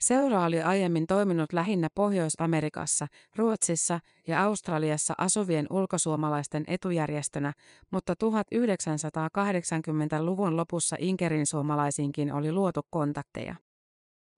Seura 0.01 0.45
oli 0.45 0.61
aiemmin 0.61 1.07
toiminut 1.07 1.53
lähinnä 1.53 1.87
Pohjois-Amerikassa, 1.95 3.07
Ruotsissa 3.35 3.99
ja 4.27 4.43
Australiassa 4.43 5.13
asuvien 5.17 5.67
ulkosuomalaisten 5.69 6.63
etujärjestönä, 6.67 7.53
mutta 7.91 8.13
1980-luvun 8.13 10.57
lopussa 10.57 10.95
Inkerin 10.99 11.45
suomalaisiinkin 11.45 12.33
oli 12.33 12.51
luotu 12.51 12.81
kontakteja. 12.89 13.55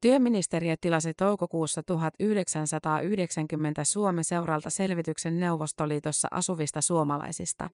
Työministeriö 0.04 0.76
tilasi 0.82 1.14
toukokuussa 1.14 1.84
1990 1.84 3.84
Suomi-seuralta 3.84 4.70
selvityksen 4.70 5.40
Neuvostoliitossa 5.40 6.28
asuvista 6.32 6.82
suomalaisista. 6.82 7.70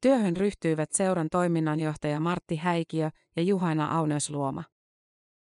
Työhön 0.00 0.36
ryhtyivät 0.36 0.92
seuran 0.92 1.28
toiminnanjohtaja 1.30 2.20
Martti 2.20 2.56
Häikiö 2.56 3.10
ja 3.36 3.42
Juhana 3.42 3.98
Aunesluoma. 3.98 4.64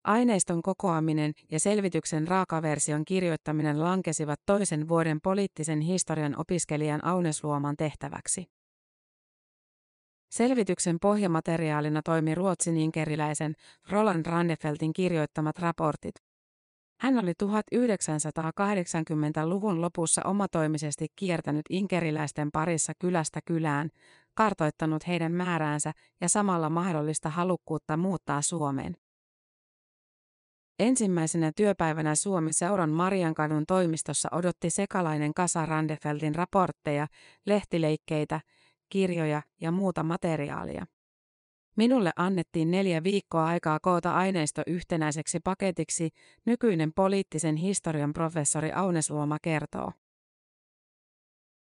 Aineiston 0.03 0.61
kokoaminen 0.61 1.33
ja 1.51 1.59
selvityksen 1.59 2.27
raakaversion 2.27 3.05
kirjoittaminen 3.05 3.83
lankesivat 3.83 4.39
toisen 4.45 4.87
vuoden 4.87 5.21
poliittisen 5.21 5.81
historian 5.81 6.39
opiskelijan 6.39 7.05
Aunesluoman 7.05 7.77
tehtäväksi. 7.77 8.54
Selvityksen 10.35 10.97
pohjamateriaalina 11.01 12.01
toimi 12.01 12.35
ruotsin 12.35 12.77
inkeriläisen 12.77 13.53
Roland 13.89 14.25
Rannefeltin 14.25 14.93
kirjoittamat 14.93 15.59
raportit. 15.59 16.15
Hän 16.99 17.19
oli 17.19 17.31
1980-luvun 17.31 19.81
lopussa 19.81 20.21
omatoimisesti 20.25 21.07
kiertänyt 21.15 21.65
inkeriläisten 21.69 22.51
parissa 22.51 22.93
kylästä 22.99 23.39
kylään, 23.45 23.89
kartoittanut 24.33 25.07
heidän 25.07 25.31
määräänsä 25.31 25.91
ja 26.21 26.29
samalla 26.29 26.69
mahdollista 26.69 27.29
halukkuutta 27.29 27.97
muuttaa 27.97 28.41
Suomeen. 28.41 28.95
Ensimmäisenä 30.79 31.51
työpäivänä 31.55 32.15
Suomi 32.15 32.53
seuran 32.53 32.89
Mariankadun 32.89 33.63
toimistossa 33.67 34.29
odotti 34.31 34.69
sekalainen 34.69 35.33
kasa 35.33 35.65
Randefeltin 35.65 36.35
raportteja, 36.35 37.07
lehtileikkeitä, 37.45 38.39
kirjoja 38.89 39.41
ja 39.61 39.71
muuta 39.71 40.03
materiaalia. 40.03 40.85
Minulle 41.77 42.11
annettiin 42.15 42.71
neljä 42.71 43.03
viikkoa 43.03 43.45
aikaa 43.45 43.79
koota 43.79 44.13
aineisto 44.13 44.61
yhtenäiseksi 44.67 45.39
paketiksi, 45.39 46.09
nykyinen 46.45 46.93
poliittisen 46.93 47.55
historian 47.55 48.13
professori 48.13 48.71
Aunes 48.71 49.11
Luoma 49.11 49.37
kertoo. 49.41 49.91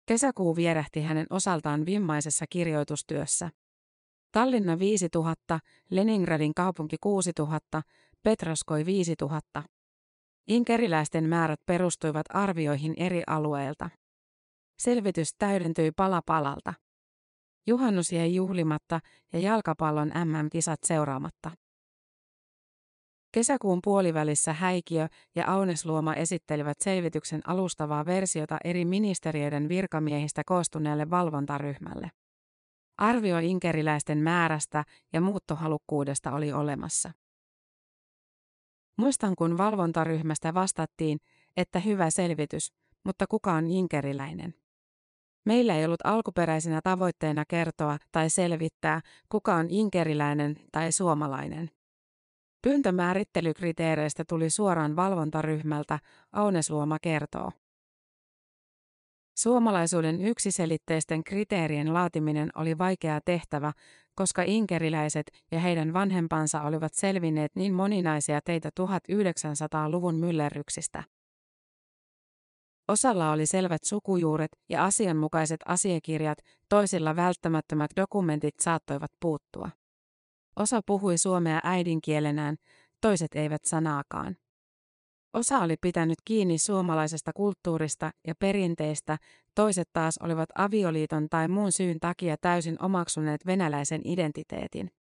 Kesäkuu 0.07 0.57
vierähti 0.57 1.01
hänen 1.03 1.27
osaltaan 1.31 1.87
vimmaisessa 1.87 2.45
kirjoitustyössä. 2.51 3.51
Tallinna 4.33 4.79
5000, 4.79 5.61
Leningradin 5.91 6.55
kaupunki 6.55 6.97
6000, 7.01 7.83
Petroskoi 8.23 8.87
5000. 8.87 9.63
Inkeriläisten 10.49 11.25
määrät 11.25 11.61
perustuivat 11.67 12.27
arvioihin 12.29 12.95
eri 12.97 13.23
alueilta. 13.27 13.91
Selvitys 14.79 15.35
täydentyi 15.39 15.91
pala 15.97 16.23
palalta. 16.27 16.75
Juhannus 17.67 18.13
jäi 18.13 18.35
juhlimatta 18.35 19.01
ja 19.33 19.39
jalkapallon 19.39 20.13
MM-kisat 20.25 20.79
seuraamatta. 20.85 21.51
Kesäkuun 23.33 23.81
puolivälissä 23.85 24.53
Häikiö 24.53 25.09
ja 25.35 25.45
Aunesluoma 25.47 26.15
esittelivät 26.15 26.81
selvityksen 26.81 27.41
alustavaa 27.47 28.07
versiota 28.07 28.59
eri 28.65 28.85
ministeriöiden 28.85 29.69
virkamiehistä 29.69 30.43
koostuneelle 30.47 31.11
valvontaryhmälle. 31.11 32.11
Arvio 32.99 33.39
inkeriläisten 33.39 34.19
määrästä 34.19 34.85
ja 35.13 35.21
muuttohalukkuudesta 35.21 36.33
oli 36.33 36.53
olemassa. 36.53 37.13
Muistan, 38.99 39.37
kun 39.37 39.59
valvontaryhmästä 39.59 40.55
vastattiin, 40.55 41.19
että 41.57 41.79
hyvä 41.79 42.11
selvitys, 42.11 42.73
mutta 43.05 43.27
kuka 43.27 43.53
on 43.53 43.67
inkeriläinen? 43.67 44.66
Meillä 45.47 45.77
ei 45.77 45.85
ollut 45.85 46.01
alkuperäisenä 46.05 46.81
tavoitteena 46.83 47.45
kertoa 47.49 47.99
tai 48.13 48.31
selvittää, 48.31 49.01
kuka 49.29 49.55
on 49.55 49.67
inkeriläinen 49.71 50.57
tai 50.73 50.93
suomalainen. 50.93 51.71
Pyyntö 52.63 52.93
määrittelykriteereistä 52.93 54.25
tuli 54.29 54.51
suoraan 54.51 54.97
valvontaryhmältä, 54.97 55.99
Aunesluoma 56.33 56.99
kertoo. 57.03 57.51
Suomalaisuuden 59.39 60.21
yksiselitteisten 60.21 61.25
kriteerien 61.25 61.95
laatiminen 61.95 62.51
oli 62.55 62.79
vaikea 62.79 63.21
tehtävä, 63.25 63.73
koska 64.15 64.43
inkeriläiset 64.47 65.27
ja 65.51 65.61
heidän 65.61 65.93
vanhempansa 65.93 66.63
olivat 66.63 66.95
selvinneet 66.95 67.53
niin 67.55 67.75
moninaisia 67.75 68.41
teitä 68.45 68.71
1900-luvun 68.81 70.15
myllerryksistä. 70.15 71.05
Osalla 72.89 73.31
oli 73.31 73.47
selvät 73.47 73.85
sukujuuret 73.85 74.51
ja 74.69 74.85
asianmukaiset 74.85 75.61
asiakirjat, 75.67 76.39
toisilla 76.69 77.17
välttämättömät 77.17 77.91
dokumentit 77.97 78.55
saattoivat 78.61 79.11
puuttua. 79.21 79.71
Osa 80.57 80.81
puhui 80.87 81.19
suomea 81.19 81.61
äidinkielenään, 81.65 82.57
toiset 83.01 83.35
eivät 83.35 83.65
sanaakaan. 83.65 84.37
Osa 85.33 85.59
oli 85.59 85.77
pitänyt 85.81 86.19
kiinni 86.25 86.59
suomalaisesta 86.59 87.33
kulttuurista 87.33 88.11
ja 88.27 88.35
perinteistä, 88.39 89.19
toiset 89.55 89.89
taas 89.93 90.19
olivat 90.19 90.49
avioliiton 90.55 91.29
tai 91.29 91.49
muun 91.49 91.73
syyn 91.73 92.01
takia 92.01 92.37
täysin 92.41 92.83
omaksuneet 92.83 93.47
venäläisen 93.47 94.01
identiteetin. 94.05 94.91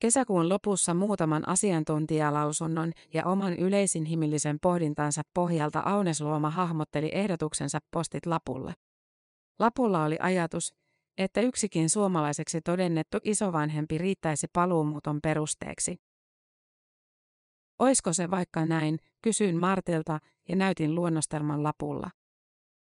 Kesäkuun 0.00 0.48
lopussa 0.48 0.94
muutaman 0.94 1.48
asiantuntijalausunnon 1.48 2.92
ja 3.14 3.24
oman 3.24 3.52
yleisinhimillisen 3.52 4.58
pohdintansa 4.62 5.22
pohjalta 5.34 5.82
Aunesluoma 5.84 6.50
hahmotteli 6.50 7.10
ehdotuksensa 7.12 7.78
postit 7.90 8.26
lapulle. 8.26 8.74
Lapulla 9.58 10.04
oli 10.04 10.16
ajatus, 10.20 10.74
että 11.18 11.40
yksikin 11.40 11.90
suomalaiseksi 11.90 12.60
todennettu 12.60 13.18
isovanhempi 13.24 13.98
riittäisi 13.98 14.46
paluumuuton 14.52 15.20
perusteeksi. 15.22 15.96
Oisko 17.78 18.12
se 18.12 18.30
vaikka 18.30 18.66
näin, 18.66 18.98
kysyin 19.22 19.56
Martilta 19.56 20.18
ja 20.48 20.56
näytin 20.56 20.94
luonnostelman 20.94 21.62
lapulla. 21.62 22.10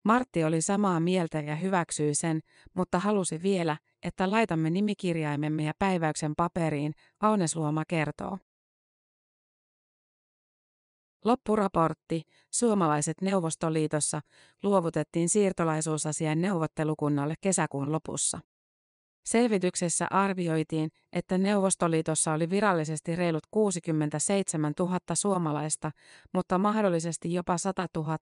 Martti 0.05 0.45
oli 0.45 0.63
samaa 0.63 1.01
mieltä 1.01 1.41
ja 1.41 1.57
hyväksyi 1.57 2.15
sen, 2.15 2.41
mutta 2.75 2.99
halusi 2.99 3.43
vielä, 3.43 3.77
että 4.03 4.31
laitamme 4.31 4.71
nimikirjaimemme 4.71 5.65
ja 5.65 5.73
päiväyksen 5.79 6.35
paperiin, 6.37 6.93
Aunesluoma 7.21 7.83
kertoo. 7.89 8.39
Loppuraportti, 11.25 12.23
Suomalaiset 12.51 13.21
Neuvostoliitossa, 13.21 14.21
luovutettiin 14.63 15.29
siirtolaisuusasian 15.29 16.41
neuvottelukunnalle 16.41 17.35
kesäkuun 17.41 17.93
lopussa. 17.93 18.41
Selvityksessä 19.25 20.07
arvioitiin, 20.11 20.91
että 21.13 21.39
Neuvostoliitossa 21.39 22.33
oli 22.33 22.51
virallisesti 22.51 23.17
reilut 23.17 23.47
67 23.51 24.73
000 24.79 24.99
suomalaista, 25.15 25.91
mutta 26.35 26.59
mahdollisesti 26.59 27.35
jopa 27.35 27.59
100 27.59 27.87
000, 27.97 28.19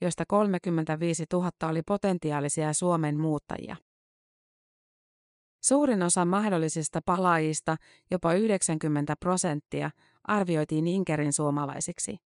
joista 0.00 0.24
35 0.26 1.24
000 1.32 1.50
oli 1.62 1.82
potentiaalisia 1.82 2.72
Suomen 2.72 3.20
muuttajia. 3.20 3.76
Suurin 5.64 6.02
osa 6.02 6.24
mahdollisista 6.24 7.00
palaajista, 7.04 7.76
jopa 8.10 8.32
90 8.34 9.16
prosenttia, 9.20 9.90
arvioitiin 10.24 10.86
Inkerin 10.86 11.32
suomalaisiksi. 11.32 12.27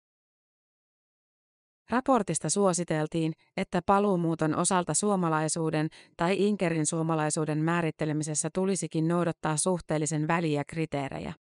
Raportista 1.90 2.50
suositeltiin, 2.50 3.32
että 3.56 3.82
paluumuuton 3.86 4.56
osalta 4.56 4.94
suomalaisuuden 4.94 5.88
tai 6.16 6.46
Inkerin 6.46 6.86
suomalaisuuden 6.86 7.58
määrittelemisessä 7.58 8.50
tulisikin 8.54 9.08
noudattaa 9.08 9.56
suhteellisen 9.56 10.28
väliä 10.28 10.64
kriteerejä. 10.64 11.34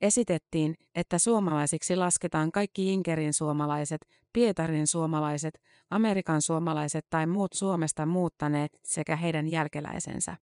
Esitettiin, 0.00 0.74
että 0.94 1.18
suomalaisiksi 1.18 1.96
lasketaan 1.96 2.52
kaikki 2.52 2.92
Inkerin 2.92 3.34
suomalaiset, 3.34 4.00
Pietarin 4.32 4.86
suomalaiset, 4.86 5.60
Amerikan 5.90 6.42
suomalaiset 6.42 7.06
tai 7.10 7.26
muut 7.26 7.52
Suomesta 7.52 8.06
muuttaneet 8.06 8.78
sekä 8.84 9.16
heidän 9.16 9.50
jälkeläisensä. 9.50 10.36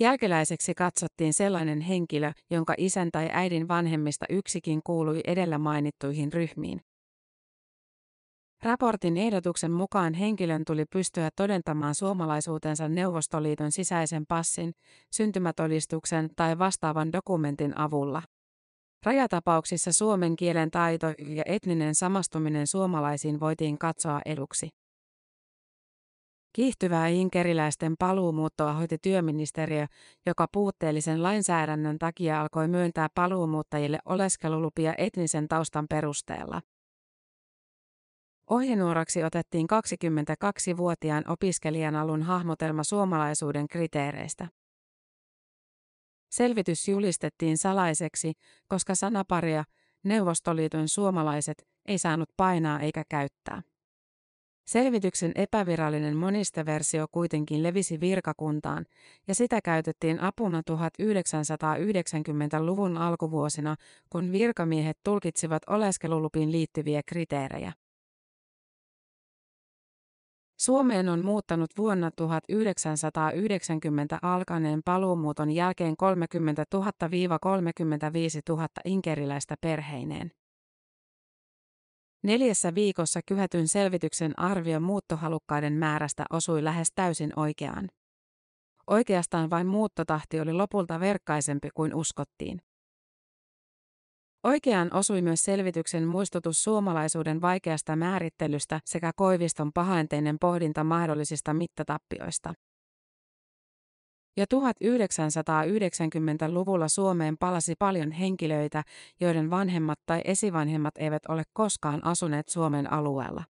Jälkeläiseksi 0.00 0.74
katsottiin 0.74 1.32
sellainen 1.32 1.80
henkilö, 1.80 2.32
jonka 2.50 2.74
isän 2.78 3.10
tai 3.12 3.28
äidin 3.32 3.68
vanhemmista 3.68 4.26
yksikin 4.30 4.80
kuului 4.84 5.20
edellä 5.26 5.58
mainittuihin 5.58 6.32
ryhmiin. 6.32 6.80
Raportin 8.62 9.16
ehdotuksen 9.16 9.72
mukaan 9.72 10.14
henkilön 10.14 10.64
tuli 10.64 10.84
pystyä 10.84 11.30
todentamaan 11.36 11.94
suomalaisuutensa 11.94 12.88
Neuvostoliiton 12.88 13.72
sisäisen 13.72 14.26
passin, 14.26 14.72
syntymätodistuksen 15.12 16.30
tai 16.36 16.58
vastaavan 16.58 17.12
dokumentin 17.12 17.78
avulla. 17.78 18.22
Rajatapauksissa 19.06 19.92
suomen 19.92 20.36
kielen 20.36 20.70
taito 20.70 21.06
ja 21.06 21.42
etninen 21.46 21.94
samastuminen 21.94 22.66
suomalaisiin 22.66 23.40
voitiin 23.40 23.78
katsoa 23.78 24.20
eduksi. 24.26 24.68
Kiihtyvää 26.52 27.08
inkeriläisten 27.08 27.94
paluumuuttoa 27.98 28.72
hoiti 28.72 28.98
työministeriö, 29.02 29.86
joka 30.26 30.46
puutteellisen 30.52 31.22
lainsäädännön 31.22 31.98
takia 31.98 32.40
alkoi 32.40 32.68
myöntää 32.68 33.08
paluumuuttajille 33.14 33.98
oleskelulupia 34.04 34.94
etnisen 34.98 35.48
taustan 35.48 35.86
perusteella. 35.90 36.60
Ohjenuoraksi 38.50 39.24
otettiin 39.24 39.66
22-vuotiaan 39.72 41.30
opiskelijan 41.30 41.96
alun 41.96 42.22
hahmotelma 42.22 42.84
suomalaisuuden 42.84 43.68
kriteereistä. 43.68 44.48
Selvitys 46.30 46.88
julistettiin 46.88 47.58
salaiseksi, 47.58 48.32
koska 48.68 48.94
sanaparia 48.94 49.64
Neuvostoliiton 50.04 50.88
suomalaiset 50.88 51.68
ei 51.86 51.98
saanut 51.98 52.28
painaa 52.36 52.80
eikä 52.80 53.04
käyttää. 53.08 53.62
Selvityksen 54.66 55.32
epävirallinen 55.34 56.16
monisteversio 56.16 57.06
kuitenkin 57.12 57.62
levisi 57.62 58.00
virkakuntaan, 58.00 58.86
ja 59.28 59.34
sitä 59.34 59.60
käytettiin 59.64 60.20
apuna 60.20 60.62
1990-luvun 60.70 62.96
alkuvuosina, 62.96 63.76
kun 64.10 64.32
virkamiehet 64.32 64.98
tulkitsivat 65.04 65.62
oleskelulupiin 65.66 66.52
liittyviä 66.52 67.02
kriteerejä. 67.06 67.72
Suomeen 70.56 71.08
on 71.08 71.24
muuttanut 71.24 71.70
vuonna 71.78 72.10
1990 72.10 74.18
alkaneen 74.22 74.80
paluumuuton 74.84 75.50
jälkeen 75.50 75.96
30 75.96 76.64
000-35 76.74 76.80
000 78.48 78.68
inkeriläistä 78.84 79.54
perheineen. 79.60 80.30
Neljässä 82.22 82.74
viikossa 82.74 83.20
kyhätyn 83.26 83.68
selvityksen 83.68 84.38
arvio 84.38 84.80
muuttohalukkaiden 84.80 85.72
määrästä 85.72 86.24
osui 86.30 86.64
lähes 86.64 86.88
täysin 86.94 87.32
oikeaan. 87.36 87.88
Oikeastaan 88.86 89.50
vain 89.50 89.66
muuttotahti 89.66 90.40
oli 90.40 90.52
lopulta 90.52 91.00
verkkaisempi 91.00 91.68
kuin 91.74 91.94
uskottiin. 91.94 92.60
Oikeaan 94.46 94.94
osui 94.94 95.22
myös 95.22 95.44
selvityksen 95.44 96.06
muistutus 96.06 96.64
suomalaisuuden 96.64 97.40
vaikeasta 97.40 97.96
määrittelystä 97.96 98.80
sekä 98.84 99.12
Koiviston 99.16 99.72
pahaenteinen 99.72 100.36
pohdinta 100.40 100.84
mahdollisista 100.84 101.54
mittatappioista. 101.54 102.54
Jo 104.36 104.44
1990-luvulla 104.54 106.88
Suomeen 106.88 107.38
palasi 107.38 107.74
paljon 107.78 108.10
henkilöitä, 108.10 108.82
joiden 109.20 109.50
vanhemmat 109.50 109.98
tai 110.06 110.20
esivanhemmat 110.24 110.94
eivät 110.98 111.22
ole 111.28 111.42
koskaan 111.52 112.06
asuneet 112.06 112.48
Suomen 112.48 112.92
alueella. 112.92 113.44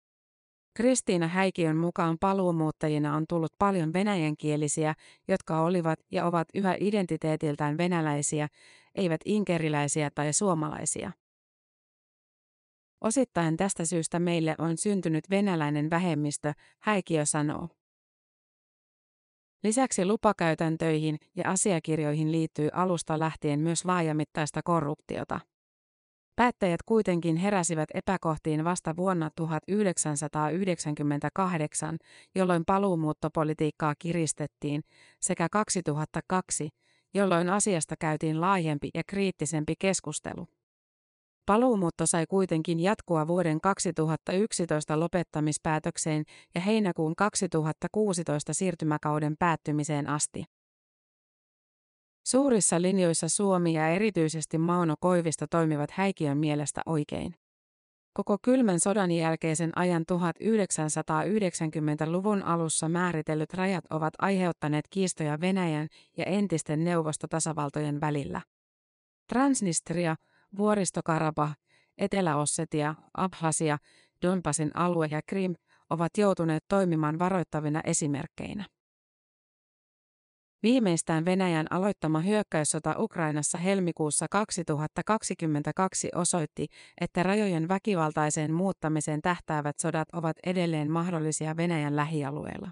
Kristiina 0.76 1.28
Häikiön 1.28 1.78
mukaan 1.78 2.18
paluumuuttajina 2.20 3.16
on 3.16 3.26
tullut 3.30 3.54
paljon 3.60 3.94
venäjänkielisiä, 3.94 4.94
jotka 5.28 5.62
olivat 5.62 6.00
ja 6.12 6.26
ovat 6.26 6.48
yhä 6.54 6.76
identiteetiltään 6.80 7.78
venäläisiä, 7.78 8.48
eivät 8.96 9.22
inkeriläisiä 9.26 10.10
tai 10.16 10.34
suomalaisia. 10.34 11.12
Osittain 13.02 13.58
tästä 13.58 13.86
syystä 13.86 14.20
meille 14.20 14.56
on 14.58 14.78
syntynyt 14.78 15.30
venäläinen 15.30 15.90
vähemmistö, 15.90 16.54
Häikiö 16.80 17.26
sanoo. 17.26 17.70
Lisäksi 19.64 20.06
lupakäytäntöihin 20.06 21.18
ja 21.36 21.44
asiakirjoihin 21.52 22.32
liittyy 22.32 22.70
alusta 22.74 23.20
lähtien 23.20 23.60
myös 23.60 23.86
laajamittaista 23.86 24.62
korruptiota. 24.64 25.40
Päättäjät 26.36 26.84
kuitenkin 26.86 27.36
heräsivät 27.36 27.90
epäkohtiin 27.94 28.64
vasta 28.64 28.96
vuonna 28.96 29.30
1998, 29.36 31.98
jolloin 32.36 32.66
paluumuuttopolitiikkaa 32.66 33.94
kiristettiin, 34.00 34.82
sekä 35.20 35.48
2002, 35.52 36.70
jolloin 37.14 37.50
asiasta 37.50 37.96
käytiin 38.00 38.42
laajempi 38.42 38.90
ja 38.94 39.02
kriittisempi 39.08 39.74
keskustelu. 39.80 40.48
Paluumuutto 41.46 42.06
sai 42.06 42.26
kuitenkin 42.30 42.80
jatkua 42.80 43.28
vuoden 43.28 43.62
2011 43.62 45.00
lopettamispäätökseen 45.00 46.24
ja 46.56 46.62
heinäkuun 46.62 47.16
2016 47.16 48.54
siirtymäkauden 48.54 49.36
päättymiseen 49.40 50.10
asti. 50.10 50.44
Suurissa 52.24 52.82
linjoissa 52.82 53.30
Suomi 53.30 53.74
ja 53.74 53.90
erityisesti 53.90 54.58
Mauno 54.58 54.96
Koivisto 55.00 55.48
toimivat 55.48 55.92
häikiön 55.92 56.38
mielestä 56.38 56.82
oikein. 56.86 57.36
Koko 58.14 58.38
kylmän 58.42 58.80
sodan 58.80 59.12
jälkeisen 59.12 59.72
ajan 59.76 60.06
1990-luvun 60.12 62.44
alussa 62.44 62.90
määritellyt 62.90 63.54
rajat 63.54 63.86
ovat 63.90 64.14
aiheuttaneet 64.20 64.86
kiistoja 64.90 65.42
Venäjän 65.42 65.88
ja 66.18 66.26
entisten 66.26 66.84
neuvostotasavaltojen 66.84 68.02
välillä. 68.02 68.42
Transnistria, 69.28 70.16
Vuoristokarabah, 70.58 71.58
Etelä-Ossetia, 71.98 72.96
Abhasia, 73.14 73.78
Donbasin 74.22 74.72
alue 74.74 75.08
ja 75.12 75.22
Krim 75.28 75.56
ovat 75.90 76.18
joutuneet 76.18 76.64
toimimaan 76.68 77.20
varoittavina 77.20 77.82
esimerkkeinä. 77.84 78.66
Viimeistään 80.64 81.26
Venäjän 81.26 81.68
aloittama 81.70 82.20
hyökkäyssota 82.20 82.96
Ukrainassa 82.98 83.58
helmikuussa 83.58 84.26
2022 84.32 86.10
osoitti, 86.16 86.68
että 87.02 87.24
rajojen 87.24 87.68
väkivaltaiseen 87.68 88.54
muuttamiseen 88.54 89.22
tähtäävät 89.22 89.80
sodat 89.80 90.08
ovat 90.14 90.38
edelleen 90.46 90.92
mahdollisia 90.92 91.58
Venäjän 91.58 91.96
lähialueella. 91.96 92.72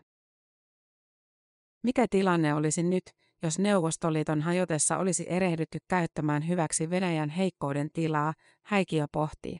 Mikä 1.83 2.05
tilanne 2.09 2.53
olisi 2.53 2.83
nyt, 2.83 3.03
jos 3.43 3.59
Neuvostoliiton 3.59 4.41
hajotessa 4.41 4.97
olisi 4.97 5.25
erehdytty 5.29 5.77
käyttämään 5.87 6.47
hyväksi 6.47 6.89
Venäjän 6.89 7.29
heikkouden 7.29 7.89
tilaa, 7.93 8.33
Häikiö 8.65 9.05
pohtii. 9.11 9.57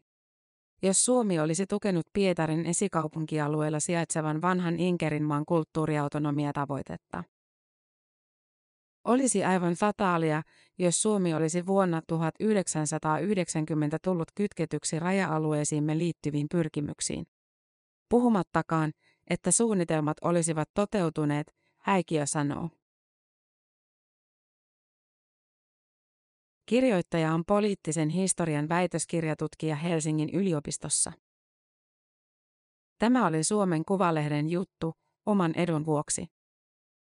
Jos 0.84 1.06
Suomi 1.06 1.40
olisi 1.40 1.68
tukenut 1.68 2.06
Pietarin 2.14 2.66
esikaupunkialueella 2.66 3.80
sijaitsevan 3.80 4.42
vanhan 4.42 4.80
Inkerinmaan 4.80 5.46
kulttuuriautonomia-tavoitetta. 5.46 7.24
Olisi 9.06 9.44
aivan 9.44 9.74
fataalia, 9.74 10.42
jos 10.78 11.02
Suomi 11.02 11.34
olisi 11.34 11.66
vuonna 11.66 12.02
1990 12.08 13.98
tullut 14.04 14.28
kytketyksi 14.36 15.00
raja-alueisiimme 15.00 15.98
liittyviin 15.98 16.48
pyrkimyksiin. 16.52 17.26
Puhumattakaan, 18.10 18.92
että 19.30 19.52
suunnitelmat 19.52 20.18
olisivat 20.22 20.70
toteutuneet, 20.74 21.56
Häikiö 21.82 22.26
sanoo. 22.26 22.70
Kirjoittaja 26.66 27.34
on 27.34 27.44
poliittisen 27.48 28.10
historian 28.10 28.70
väitöskirjatutkija 28.70 29.76
Helsingin 29.76 30.30
yliopistossa. 30.30 31.12
Tämä 33.00 33.28
oli 33.28 33.44
Suomen 33.44 33.86
Kuvalehden 33.86 34.50
juttu, 34.50 34.94
oman 35.26 35.54
edun 35.56 35.86
vuoksi. 35.86 36.28